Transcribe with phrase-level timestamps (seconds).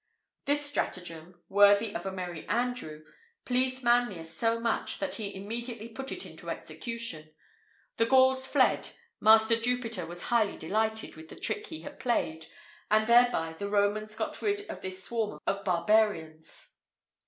[0.45, 3.03] This stratagem, worthy of a Merry Andrew,
[3.45, 7.31] pleased Manlius so much, that he immediately put it into execution.
[7.97, 12.47] The Gauls fled, Master Jupiter was highly delighted with the trick he had played,
[12.89, 16.73] and thereby the Romans got rid of this swarm of barbarians.